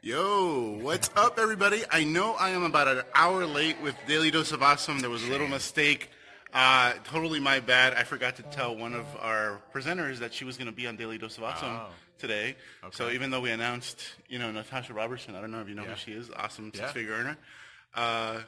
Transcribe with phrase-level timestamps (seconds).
[0.00, 1.82] Yo, what's up, everybody?
[1.90, 5.00] I know I am about an hour late with Daily Dose of Awesome.
[5.00, 6.10] There was a little mistake.
[6.54, 7.94] Uh, totally my bad.
[7.94, 10.96] I forgot to tell one of our presenters that she was going to be on
[10.96, 11.86] Daily Dose of Awesome Oh.
[12.18, 12.54] today.
[12.92, 15.82] So even though we announced, you know, Natasha Robertson, I don't know if you know
[15.82, 15.90] Yeah.
[15.90, 16.82] who she is, awesome Yeah.
[16.82, 17.36] six-figure earner.
[17.94, 18.40] Uh,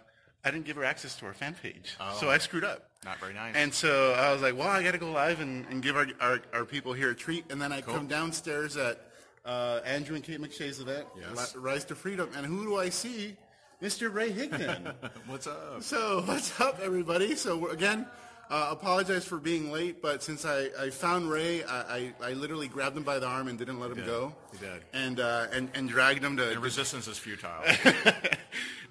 [0.44, 2.16] I didn't give her access to our fan page, Oh.
[2.18, 2.88] so I screwed up.
[3.04, 3.56] Not very nice.
[3.56, 6.06] And so I was like, well, I got to go live and, and give our,
[6.20, 7.50] our, our people here a treat.
[7.50, 9.09] And then I come downstairs at
[9.44, 11.54] uh, Andrew and Kate McShay's event, Yes.
[11.56, 12.28] Rise to Freedom.
[12.36, 13.36] And who do I see?
[13.82, 14.12] Mr.
[14.12, 14.94] Ray Higdon.
[15.26, 15.82] What's up?
[15.82, 17.34] so what's up, everybody?
[17.34, 18.06] So again,
[18.50, 22.68] uh, apologize for being late, but since I, I found Ray, I, I, I literally
[22.68, 24.06] grabbed him by the arm and didn't let him did.
[24.06, 24.34] go.
[24.52, 24.82] You did.
[24.92, 26.50] And, uh, and, and dragged him to...
[26.50, 27.62] And resistance is futile.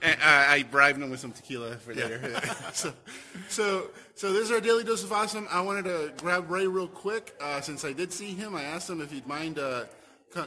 [0.02, 2.39] And I, I bribed him with some tequila for later.
[2.73, 2.93] so,
[3.49, 5.47] so, so this is our daily dose of awesome.
[5.52, 8.55] I wanted to grab Ray real quick uh, since I did see him.
[8.55, 9.85] I asked him if he'd mind uh,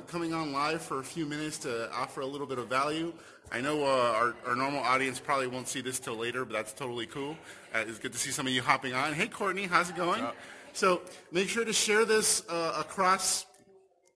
[0.06, 3.12] coming on live for a few minutes to offer a little bit of value.
[3.50, 6.72] I know uh, our, our normal audience probably won't see this till later, but that's
[6.72, 7.36] totally cool.
[7.75, 9.12] Uh, it's good to see some of you hopping on.
[9.12, 10.25] Hey, Courtney, how's it going?
[10.72, 13.44] So make sure to share this uh, across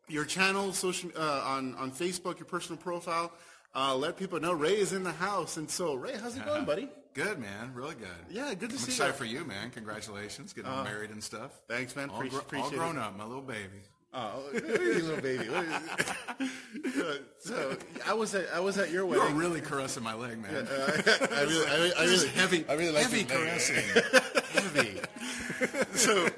[0.08, 3.32] your channel, social uh, on on Facebook, your personal profile.
[3.74, 5.58] Uh, let people know Ray is in the house.
[5.58, 6.88] And so, Ray, how's it going, buddy?
[7.12, 7.72] good, man.
[7.74, 8.08] Really good.
[8.30, 8.78] Yeah, good to see you.
[8.78, 9.18] I'm see excited you.
[9.18, 9.70] for you, man.
[9.70, 10.52] Congratulations.
[10.52, 11.50] Getting married and stuff.
[11.68, 12.10] Thanks, man.
[12.10, 13.82] All, Appreci- gro- all grown up, my little baby.
[14.18, 15.44] Oh, you, little baby.
[15.44, 16.40] Look at
[16.94, 17.02] you.
[17.02, 19.36] Uh, so I was at I was at your You're wedding.
[19.36, 20.66] really caressing my leg, man.
[20.70, 23.84] I really, I really, I really heavy, I really like heavy caressing.
[24.52, 25.00] heavy.
[25.92, 26.28] So,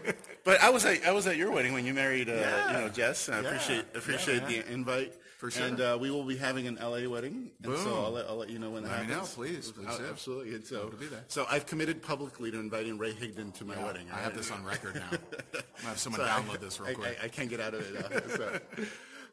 [0.48, 2.66] but I was at I was at your wedding when you married, uh, Yeah.
[2.72, 3.28] you know, Jess.
[3.28, 3.46] And I Yeah.
[3.48, 5.12] appreciate appreciate Yeah, the invite.
[5.38, 5.66] For sure.
[5.66, 8.50] And uh, we will be having an LA wedding, and so I'll let, I'll let
[8.50, 9.34] you know when that Let me know, happens.
[9.34, 9.86] please, please.
[10.10, 10.54] Absolutely.
[10.56, 11.22] And so, to be there.
[11.28, 14.08] so I've committed publicly to inviting Ray Higdon to my wedding.
[14.12, 15.10] I have this on record now.
[15.54, 17.18] I'm have someone So I- download this real I, quick.
[17.22, 18.04] I, I can't get out of it.
[18.04, 18.60] Uh, so.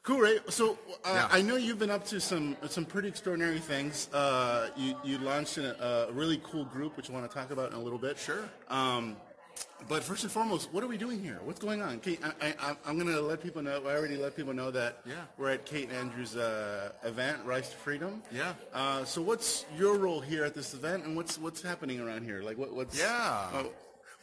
[0.03, 0.38] Cool, Ray.
[0.50, 1.27] So uh.
[1.31, 4.07] I know you've been up to some some pretty extraordinary things.
[4.13, 7.50] Uh, you you launched in a, a really cool group, which I want to talk
[7.50, 8.19] about in a little bit.
[8.19, 8.47] Sure.
[8.69, 9.18] Um,
[9.88, 11.39] but first and foremost, what are we doing here?
[11.43, 11.99] What's going on?
[11.99, 13.81] Kate, I, I, I'm going to let people know.
[13.85, 15.13] I already let people know that Yeah.
[15.38, 18.23] we're at Kate and Andrew's uh, event, Rise to Freedom.
[18.31, 18.53] Yeah.
[18.73, 22.41] Uh, so what's your role here at this event, and what's what's happening around here?
[22.41, 23.47] Like what what's Yeah.
[23.53, 23.63] uh,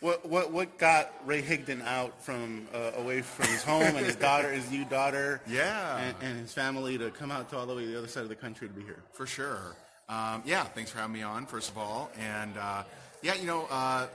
[0.00, 4.16] what what what got Ray Higdon out from uh, away from his home and his
[4.16, 5.98] daughter, his new daughter, Yeah.
[5.98, 8.24] and, and his family to come out to all the way to the other side
[8.24, 9.02] of the country to be here?
[9.12, 9.76] For sure.
[10.08, 12.10] Um, yeah, thanks for having me on, first of all.
[12.18, 12.82] And uh,
[13.22, 14.08] yeah, you know, uh,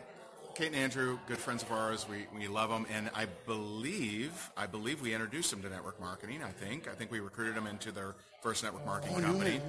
[0.57, 2.07] Kate and Andrew, good friends of ours.
[2.09, 2.87] We, we love them.
[2.91, 6.87] And I believe, I believe we introduced them to network marketing, I think.
[6.87, 9.61] I think we recruited them into their first network marketing company.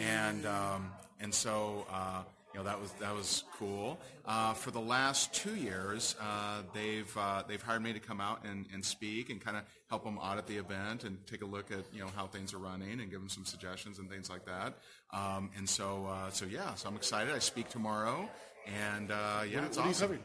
[0.00, 3.98] And, um, and so, uh, you know, that was, that was cool.
[4.26, 8.44] Uh, for the last two years, uh, they've, uh, they've hired me to come out
[8.44, 11.70] and, and speak and kind of help them audit the event and take a look
[11.70, 14.44] at, you know, how things are running and give them some suggestions and things like
[14.44, 14.74] that.
[15.10, 17.34] Um, and so, uh, so yeah, so I'm excited.
[17.34, 18.28] I speak tomorrow
[18.66, 20.18] and, uh, yeah, it's what are you awesome.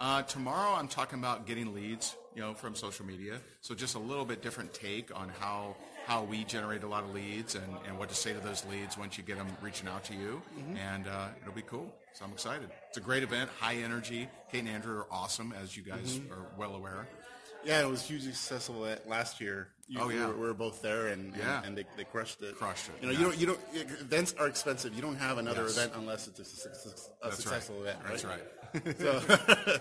[0.00, 3.38] Uh, tomorrow I'm talking about getting leads, you know, from social media.
[3.62, 5.76] So just a little bit different take on how
[6.06, 8.96] how we generate a lot of leads and, and what to say to those leads
[8.96, 10.40] once you get them reaching out to you.
[10.78, 11.92] And uh, it'll be cool.
[12.14, 12.70] So I'm excited.
[12.88, 14.26] It's a great event, high energy.
[14.50, 17.06] Kate and Andrew are awesome, as you guys are well aware.
[17.64, 19.68] Yeah, it was hugely successful at- last year.
[19.88, 20.26] You, Oh, we yeah.
[20.26, 21.62] were, we were both there, and, and- Yeah.
[21.64, 22.56] and, they, they crushed it.
[22.56, 23.18] Crushed it, You know, yeah.
[23.36, 24.00] you don't, you don't.
[24.00, 24.94] Events are expensive.
[24.94, 25.76] You don't have another Yes.
[25.76, 26.72] event unless it's a, a
[27.22, 27.94] That's successful right.
[27.94, 28.10] event, right?
[28.10, 28.42] That's right.
[28.98, 29.78] So,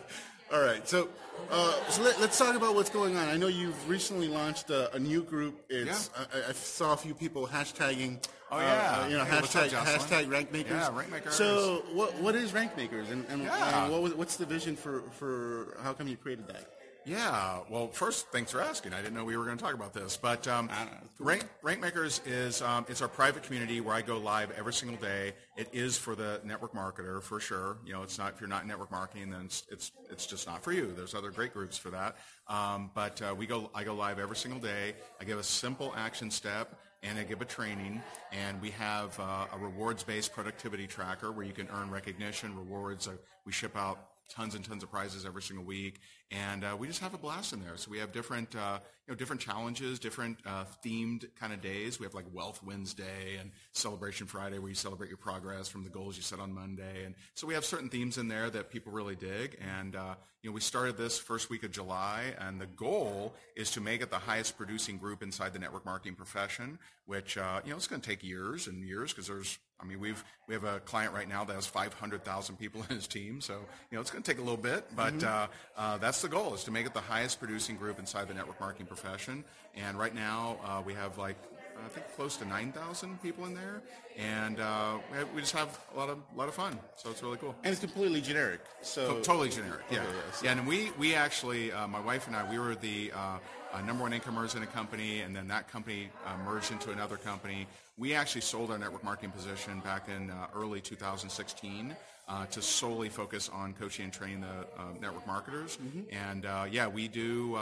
[0.56, 0.88] all right.
[0.88, 1.10] So,
[1.52, 3.28] uh, so let, us talk about what's going on.
[3.28, 5.62] I know you've recently launched a, a new group.
[5.70, 6.26] It's Yeah.
[6.48, 8.26] I, I saw a few people hashtagging.
[8.50, 9.00] Oh, uh, yeah.
[9.04, 10.00] uh, you know, Hey, what's up, hashtag Jocelyn?
[10.26, 10.72] hashtag rank makers.
[10.72, 11.34] Yeah, rank makers.
[11.34, 13.84] So, what what is rank makers, and, and, Yeah.
[13.84, 16.72] and what was, what's the vision for for how come you created that?
[17.08, 17.60] Yeah.
[17.70, 18.94] Well, first, thanks for asking.
[18.94, 21.00] I didn't know we were going to talk about this, but um, I don't know.
[21.06, 21.28] It's cool.
[21.28, 24.98] Rank, Rank Makers is um, it's our private community where I go live every single
[24.98, 25.32] day.
[25.56, 27.78] It is for the network marketer for sure.
[27.86, 30.48] You know, it's not if you're not in network marketing, then it's it's, it's just
[30.48, 30.92] not for you.
[30.98, 32.18] There's other great groups for that.
[32.50, 34.94] Um, but uh, we go I go live every single day.
[35.22, 38.02] I give a simple action step and I give a training,
[38.34, 43.08] and we have uh, a rewards-based productivity tracker where you can earn recognition, rewards.
[43.08, 43.12] Uh,
[43.46, 46.00] we ship out tons and tons of prizes every single week,
[46.32, 47.78] and uh, we just have a blast in there.
[47.78, 52.00] So we have different, uh, you know, different challenges, different uh, themed kind of days.
[52.00, 55.90] We have like Wealth Wednesday and Celebration Friday, where you celebrate your progress from the
[55.90, 58.92] goals you set on Monday, and so we have certain themes in there that people
[58.92, 59.58] really dig.
[59.80, 63.72] And uh, you know, we started this first week of July, and the goal is
[63.72, 66.80] to make it the highest producing group inside the network marketing profession.
[67.06, 70.00] Which uh, you know, it's going to take years and years because there's I mean,
[70.00, 73.54] we've we have a client right now that has 500,000 people in his team, so
[73.92, 75.48] you know it's going to take a little bit, but uh,
[75.78, 78.60] uh, that's the goal is to make it the highest producing group inside the network
[78.60, 79.44] marketing profession.
[79.76, 81.38] And right now uh, we have like
[81.86, 83.82] I think close to 9,000 people in there,
[84.18, 84.98] and uh,
[85.34, 86.78] we just have a lot of lot of fun.
[86.96, 87.56] So it's really cool.
[87.64, 88.62] And it's completely generic.
[88.82, 89.82] So To- totally generic.
[89.92, 90.52] Yeah, Okay, yeah, so- yeah.
[90.54, 93.38] And we we actually, uh, my wife and I, we were the uh,
[93.74, 97.18] uh, number one incomers in a company, and then that company uh, merged into another
[97.18, 97.68] company.
[97.98, 101.96] We actually sold our network marketing position back in uh, early 2016
[102.28, 104.48] uh, to solely focus on coaching and training the
[104.82, 105.78] uh, network marketers.
[106.12, 107.58] And uh, yeah, we do.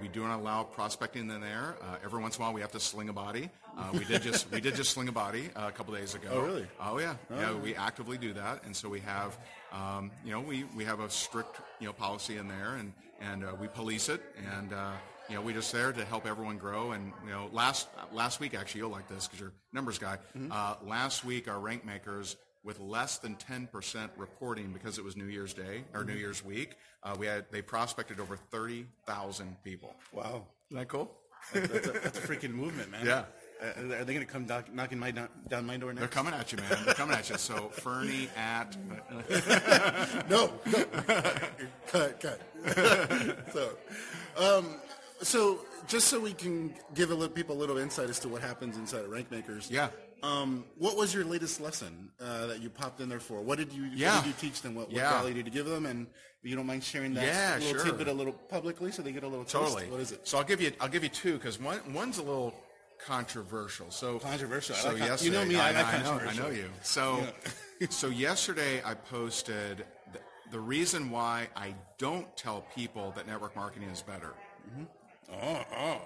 [0.00, 1.76] We do not allow prospecting in there.
[1.82, 3.50] Uh, every once in a while, we have to sling a body.
[3.76, 6.28] Uh, we did just we did just sling a body uh, a couple days ago.
[6.32, 6.66] Oh, really?
[6.80, 7.54] Oh yeah, yeah.
[7.54, 9.38] We actively do that, and so we have,
[9.72, 13.44] um, you know, we, we have a strict you know policy in there, and and
[13.44, 14.20] uh, we police it,
[14.56, 14.92] and uh,
[15.28, 16.92] you know we're just there to help everyone grow.
[16.92, 20.18] And you know, last last week actually you'll like this because you're numbers guy.
[20.50, 25.26] Uh, last week our rank makers with less than 10% reporting because it was New
[25.26, 26.76] Year's Day or New Year's week.
[27.02, 29.94] Uh, we had they prospected over 30,000 people.
[30.12, 31.10] wow, Isn't that cool?
[31.54, 33.06] that's a, that's a freaking movement, man.
[33.06, 33.24] Yeah.
[33.60, 36.00] Uh, are they going to come knock, knocking my down, down my door next?
[36.00, 36.84] They're coming at you, man.
[36.84, 37.36] They're coming at you.
[37.38, 38.76] So Fernie at
[40.30, 40.84] no, no.
[41.88, 42.40] cut, cut.
[43.52, 43.70] so,
[44.36, 44.76] um,
[45.22, 48.42] so just so we can give a little, people a little insight as to what
[48.42, 49.70] happens inside of Rank Makers.
[49.70, 49.88] Yeah.
[50.22, 53.40] Um, what was your latest lesson uh, that you popped in there for?
[53.40, 54.16] What did you Yeah.
[54.16, 54.74] what did you teach them?
[54.74, 55.12] What, what Yeah.
[55.20, 55.86] value did you give them?
[55.86, 56.08] And
[56.42, 57.84] you don't mind sharing that Yeah, little sure.
[57.90, 59.54] tidbit a little publicly, so they get a little taste?
[59.54, 59.90] Totally.
[59.90, 60.26] What is it?
[60.26, 62.52] So I'll give you I'll give you two because one one's a little
[63.06, 63.90] controversial.
[63.90, 64.74] So Controversial.
[64.74, 66.68] I So like yesterday, you know me, I like I know, I know you.
[66.82, 67.24] So
[67.90, 70.18] so yesterday I posted the,
[70.50, 74.32] the reason why I don't tell people that network marketing is better.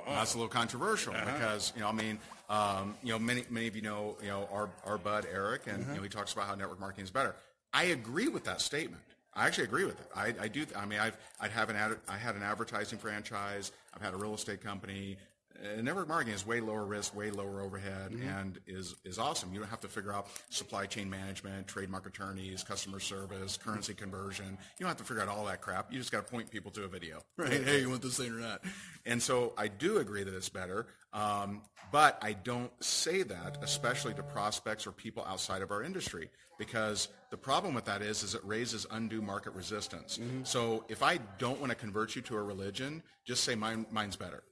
[0.07, 2.19] That's a little controversial because you know I mean
[2.51, 5.87] um, you know many many of you know you know our our bud Eric and
[5.89, 7.35] you know he talks about how network marketing is better.
[7.73, 9.03] I agree with that statement.
[9.35, 10.07] I actually agree with it.
[10.15, 10.67] I, I do.
[10.77, 13.73] I mean, I've I'd have an ad, I had an advertising franchise.
[13.95, 15.17] I've had a real estate company.
[15.61, 19.53] Uh, network marketing is way lower risk, way lower overhead, and is is awesome.
[19.53, 24.47] You don't have to figure out supply chain management, trademark attorneys, customer service, currency conversion.
[24.47, 25.93] You don't have to figure out all that crap.
[25.93, 27.23] You just got to point people to a video.
[27.43, 27.65] Right?
[27.65, 28.63] hey, you want this thing or not?
[29.05, 34.15] And so I do agree that it's better, um, but I don't say that, especially
[34.15, 38.35] to prospects or people outside of our industry, because the problem with that is, is
[38.37, 40.21] it raises undue market resistance.
[40.45, 44.17] So if I don't want to convert you to a religion, just say mine, mine's
[44.17, 44.45] better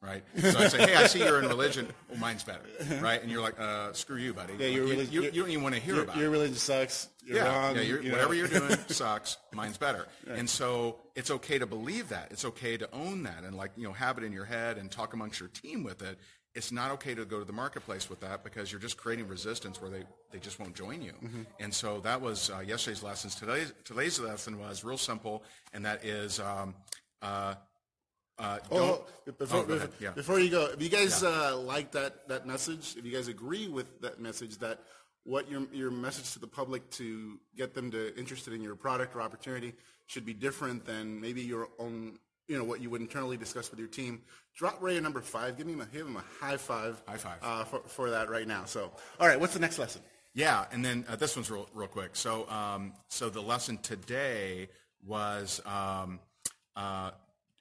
[0.00, 0.22] right?
[0.38, 1.88] So I say, hey, I see you're in religion.
[2.08, 2.64] Well, mine's better,
[3.00, 3.20] right?
[3.20, 4.54] And you're like, uh, screw you, buddy.
[4.58, 6.26] Yeah, your you, religion- you, you don't even want to hear Your, about your it.
[6.26, 7.08] Your religion sucks.
[7.24, 7.76] You're yeah, wrong.
[7.76, 8.14] yeah you're, you know.
[8.14, 9.36] whatever you're doing sucks.
[9.52, 10.06] Mine's better.
[10.28, 12.28] And so it's okay to believe that.
[12.30, 14.90] It's okay to own that and like, you know, have it in your head and
[14.90, 16.18] talk amongst your team with it.
[16.54, 19.80] It's not okay to go to the marketplace with that because you're just creating resistance
[19.80, 21.12] where they, they just won't join you.
[21.12, 21.42] Mm-hmm.
[21.60, 23.34] And so that was uh, yesterday's lessons.
[23.34, 26.74] Today's, today's lesson was real simple, and that is um,
[27.22, 27.54] uh,
[28.38, 30.10] uh, Oh, before, Oh, before, Yeah.
[30.12, 33.68] before you go, if you guys uh, like that, that message, if you guys agree
[33.68, 34.80] with that message, that
[35.24, 39.14] what your, your message to the public to get them to interested in your product
[39.14, 39.74] or opportunity
[40.06, 43.78] should be different than maybe your own, you know, what you would internally discuss with
[43.78, 44.22] your team,
[44.56, 45.58] drop Ray a number five.
[45.58, 47.02] Give him a, give him a high five.
[47.06, 47.38] High five.
[47.42, 48.64] Uh, for, for that right now.
[48.64, 50.00] So, all right, what's the next lesson?
[50.34, 52.14] Yeah, and then uh, this one's real, real quick.
[52.14, 54.68] So, um, so the lesson today
[55.04, 56.20] was um,
[56.76, 57.10] uh,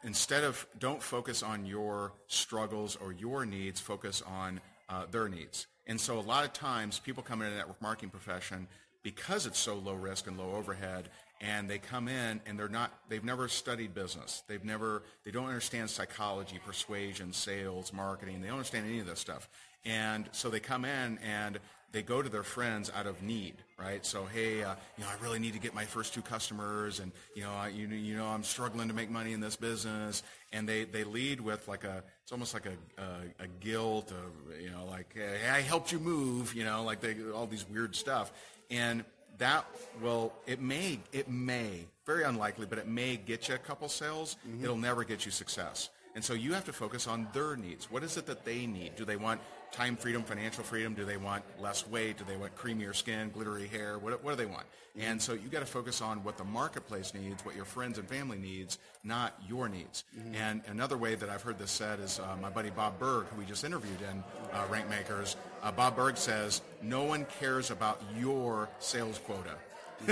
[0.03, 4.59] instead of don't focus on your struggles or your needs, focus on
[4.89, 5.67] uh, their needs.
[5.85, 8.67] And so, a lot of times, people come into the network marketing profession
[9.03, 12.91] because it's so low risk and low overhead, and they come in and they're not
[13.09, 14.43] they've never studied business.
[14.47, 18.41] They've never they don't understand psychology persuasion sales marketing.
[18.41, 19.47] They don't understand any of this stuff.
[19.85, 21.59] And so they come in and
[21.97, 24.05] they go to their friends out of need right?
[24.05, 27.11] So hey uh, you know i really need to get my first two customers and
[27.35, 30.23] you know I, you, you know i'm struggling to make money in this business.
[30.53, 34.61] And they they lead with like a it's almost like a a, a guilt of
[34.61, 37.95] you know like hey, i helped you move you know like they all these weird
[37.95, 38.31] stuff.
[38.69, 39.03] And
[39.39, 39.65] that
[40.01, 44.37] will it may it may very unlikely but it may get you a couple sales.
[44.61, 45.89] It'll never get you success.
[46.15, 47.91] And so you have to focus on their needs.
[47.91, 48.95] What is it that they need?
[48.95, 49.39] Do they want
[49.71, 50.93] time freedom financial freedom?
[50.93, 52.17] Do they want less weight?
[52.17, 53.97] Do they want creamier skin glittery hair?
[53.97, 54.65] What, what do they want?
[54.99, 58.07] And so you got to focus on what the marketplace needs what your friends and
[58.07, 60.03] family needs not your needs.
[60.33, 63.39] And another way that i've heard this said is uh, my buddy bob burg who
[63.39, 68.01] we just interviewed in uh, rank makers uh, bob burg says no one cares about
[68.19, 69.53] your sales quota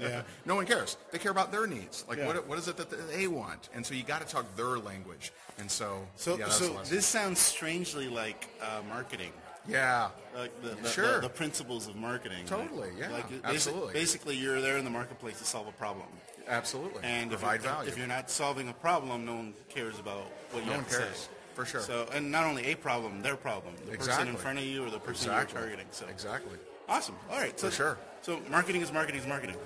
[0.00, 0.22] Yeah.
[0.46, 0.96] no one cares.
[1.10, 2.04] They care about their needs.
[2.08, 2.26] Like, Yeah.
[2.26, 3.68] what, what is it that they want?
[3.74, 5.32] And so you got to talk their language.
[5.58, 9.32] And so, So, yeah, so this sounds strangely like uh, marketing.
[9.68, 11.14] yeah, Like the, the, Sure.
[11.16, 12.46] the, the principles of marketing.
[12.46, 13.92] Totally, yeah, Like it- absolutely.
[13.92, 16.06] Basically, you're there in the marketplace to solve a problem.
[16.48, 17.00] absolutely.
[17.02, 17.88] And if provide you're, value.
[17.90, 20.90] if you're not solving a problem, no one cares about what you no have one
[20.92, 21.16] to cares.
[21.16, 21.28] say.
[21.54, 21.80] For sure.
[21.80, 24.90] So, and not only a problem, their problem, the person in front of you or
[24.90, 25.54] the person Exactly.
[25.54, 25.86] you're targeting.
[25.90, 26.56] So, Exactly.
[26.88, 27.16] awesome.
[27.30, 27.58] All right.
[27.58, 27.98] So, For sure.
[28.22, 29.56] So, marketing is marketing is marketing.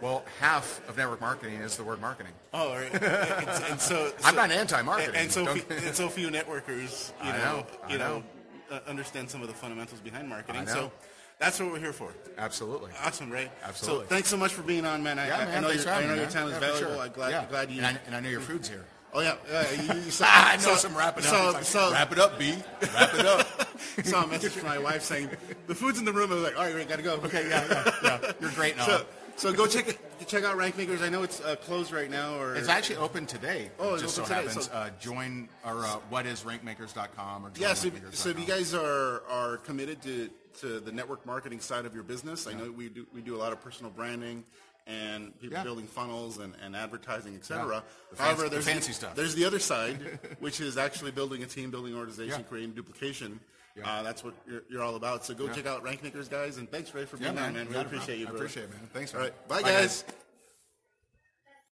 [0.00, 2.32] Well, half of network marketing is the word marketing.
[2.54, 2.90] Oh, all right.
[2.92, 5.14] and, and so, I'm so- not anti-marketing.
[5.14, 8.24] And, so, fe- and so few networkers, you know, know, you know, know.
[8.70, 10.66] Uh, understand some of the fundamentals behind marketing.
[10.66, 10.90] So,
[11.38, 12.12] that's what we're here for.
[12.38, 12.90] Absolutely.
[13.04, 13.50] Awesome, Ray.
[13.64, 14.04] Absolutely.
[14.04, 15.18] So, thanks so much for being on, man.
[15.18, 15.56] I, Yeah, I, man.
[15.56, 16.92] I know, your, I know your time is Yeah, valuable.
[16.94, 16.98] sure.
[17.02, 17.46] I'm glad, yeah.
[17.48, 17.78] glad you.
[17.78, 18.84] And I, and I know your food's here.
[19.12, 19.70] oh yeah, yeah.
[19.94, 21.30] You, you saw, I know so, some wrapping up.
[21.30, 22.54] So, like, so, wrap it up, B.
[22.94, 23.46] Wrap it up.
[24.04, 25.30] saw a message from my wife saying
[25.66, 26.30] the food's in the room.
[26.32, 27.14] I was like, all right, Ray, gotta go.
[27.16, 27.92] Okay, yeah, yeah,
[28.22, 28.32] yeah.
[28.40, 28.76] You're great.
[28.78, 29.04] So,
[29.36, 31.00] so go check it, check out Rank Makers.
[31.02, 33.70] I know it's uh, closed right now, or It's actually open today.
[33.78, 34.66] Oh, it's just open so today, happens.
[34.66, 38.12] so- uh, join or uh, whatisrankmakers.com or join Yeah, so, if- rankmakers.com.
[38.12, 40.30] so if you guys are, are committed to,
[40.60, 43.38] to the network marketing side of your business, I know we do we do a
[43.38, 44.44] lot of personal branding
[44.86, 45.62] and people Yeah.
[45.62, 47.76] building funnels and, and advertising, etc.
[47.76, 47.80] Yeah.
[48.16, 49.14] The However, fancy- the there's fancy stuff.
[49.14, 52.46] There's the other side, which is actually building a team, building an organization, Yeah.
[52.46, 53.40] creating duplication.
[53.76, 53.88] Yeah.
[53.88, 55.24] Uh, that's what you're, you're all about.
[55.24, 55.52] So go Yeah.
[55.52, 57.44] check out Rank Makers, guys, and thanks, Ray, for being man.
[57.48, 57.68] on, man.
[57.68, 58.38] We appreciate you, brother.
[58.38, 58.88] I appreciate it, man.
[58.92, 60.04] Thanks, All right, bye, guys.